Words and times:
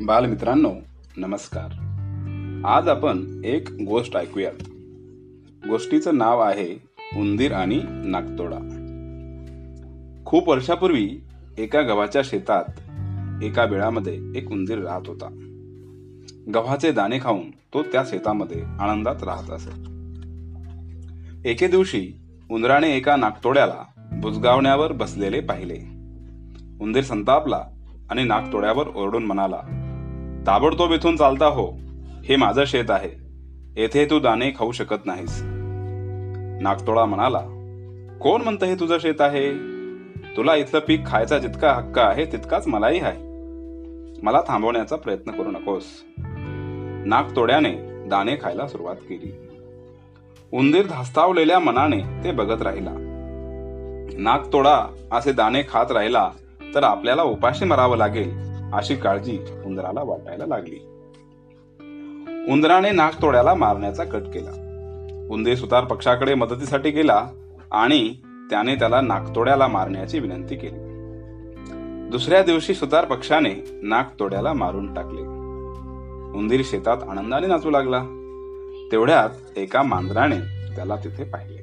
बालमित्रांनो 0.00 0.72
नमस्कार. 1.16 1.64
आज 2.66 2.88
आपण 2.88 3.42
एक 3.44 3.68
गोष्ट 3.70 4.16
ऐकूयात. 4.16 4.68
गोष्टीचं 5.68 6.18
नाव 6.18 6.40
आहे 6.40 6.74
उंदीर 7.16 7.52
आणि 7.52 7.82
नागतोडा. 7.86 8.58
खूप 10.26 10.48
वर्षापूर्वी 10.48 11.20
एका 11.58 11.82
गव्हाच्या 11.82 12.22
शेतात 12.24 12.64
एका 13.42 13.66
बिळामध्ये 13.66 14.18
एक 14.36 14.50
उंदीर 14.50 14.78
राहत 14.78 15.02
होता. 15.06 15.28
गव्हाचे 16.54 16.92
दाणे 16.92 17.18
खाऊन 17.18 17.50
तो 17.50 17.82
त्या 17.82 18.02
शेतामध्ये 18.06 18.62
आनंदात 18.62 19.22
राहत 19.22 19.50
असे. 19.50 19.70
एके 21.50 21.66
दिवशी 21.66 22.12
उंदराने 22.50 22.96
एका 22.96 23.16
नागतोड्याला 23.16 23.84
बुजगावण्यावर 24.12 24.92
बसलेले 24.92 25.40
पाहिले. 25.40 25.78
उंदीर 26.80 27.04
संतापला 27.04 27.64
आणि 28.10 28.24
नागतोड्यावर 28.24 28.88
ओरडून 28.88 29.24
म्हणाला 29.24 29.83
ताबडतोब 30.46 30.92
इथून 30.92 31.16
चालता 31.16 31.46
हो. 31.46 31.72
हे 32.24 32.36
माझं 32.36 32.64
शेत 32.64 32.90
आहे. 32.90 33.10
येथे 33.82 34.04
तू 34.04 34.18
दाणे 34.18 34.50
खाऊ 34.50 34.72
शकत 34.72 35.06
नाहीस. 35.06 35.40
नागतोडा 36.62 37.04
म्हणाला 37.04 37.38
कोण 38.20 38.42
म्हणतं 38.42 38.66
हे 38.66 38.74
तुझं 38.74 38.98
शेत 38.98 39.20
आहे? 39.20 39.52
तुला 40.36 40.54
इथलं 40.54 40.78
पीक 40.78 41.06
खायचा 41.06 41.38
जितका 41.38 41.72
हक्क 41.72 41.98
आहे 41.98 42.24
तितकाच 42.24 42.66
मलाही 42.66 43.00
आहे. 43.00 43.18
मला 44.22 44.40
थांबवण्याचा 44.48 44.96
प्रयत्न 44.96 45.30
करू 45.30 45.50
नकोस. 45.50 45.84
नागतोड्याने 47.06 47.74
दाणे 48.08 48.36
खायला 48.42 48.66
सुरुवात 48.66 48.96
केली. 48.96 49.32
उंदीर 50.52 50.86
धास्तावलेल्या 50.86 51.58
मनाने 51.58 51.98
ते 51.98 52.32
बघत 52.32 52.62
राहिला. 52.62 52.90
नागतोडा 54.18 54.86
असे 55.12 55.32
दाणे 55.32 55.62
खात 55.68 55.92
राहिला 55.92 56.30
तर 56.74 56.84
आपल्याला 56.84 57.22
उपाशी 57.22 57.64
मरावं 57.64 57.96
लागेल. 57.96 58.43
अशी 58.74 58.96
काळजी 58.96 59.38
उंदराला 59.64 60.02
वाटायला 60.02 60.46
लागली. 60.46 60.76
उंदराने 62.52 62.90
नागतोड्याला 62.90 63.54
मारण्याचा 63.54 64.04
कट 64.04 64.22
केला. 64.34 64.50
उंदीर 65.30 65.54
सुतार 65.54 65.84
पक्षाकडे 65.84 66.34
मदतीसाठी 66.34 66.90
गेला 66.90 67.26
आणि 67.72 68.14
त्याने 68.50 68.74
त्याला 68.74 69.00
नागतोड्याला 69.00 69.66
मारण्याची 69.66 70.18
विनंती 70.18 70.56
केली. 70.56 70.94
दुसऱ्या 72.10 72.42
दिवशी 72.42 72.74
सुतार 72.74 73.04
पक्षाने 73.04 73.80
नागतोड्याला 73.82 74.52
मारून 74.52 74.94
टाकले. 74.94 75.20
उंदीर 76.38 76.60
शेतात 76.64 76.96
आनंदाने 77.08 77.46
नाचू 77.46 77.70
लागला. 77.70 78.02
तेवढ्यात 78.92 79.58
एका 79.58 79.82
मांजराने 79.82 80.38
त्याला 80.76 80.96
तिथे 80.96 81.24
पाहिले. 81.24 81.62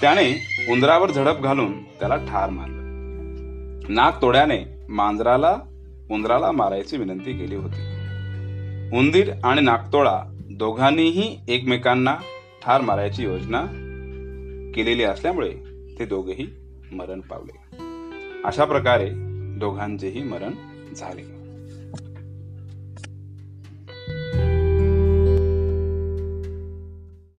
त्याने 0.00 0.46
उंदरावर 0.72 1.10
झडप 1.10 1.40
घालून 1.40 1.82
त्याला 1.82 2.16
ठार 2.16 2.50
मारलं. 2.50 2.74
नागतोड्याने 3.94 4.73
मांजराला 4.88 5.58
उंदराला 6.10 6.52
मारायची 6.52 6.96
विनंती 6.96 7.38
केली 7.38 7.54
होती. 7.54 7.80
उंदीर 8.98 9.32
आणि 9.44 9.60
नागतोळा 9.60 10.22
दोघांनीही 10.50 11.38
एकमेकांना 11.48 12.16
ठार 12.62 12.80
मारायची 12.80 13.22
योजना 13.22 13.62
केलेली 14.74 15.04
असल्यामुळे 15.04 15.52
ते 15.98 16.04
दोघेही 16.04 16.46
मरण 16.92 17.20
पावले. 17.20 17.76
अशा 18.44 18.64
प्रकारे 18.64 19.10
दोघांचेही 19.58 20.22
मरण 20.22 20.52
झाले. 20.96 21.43